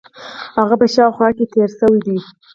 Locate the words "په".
0.81-0.87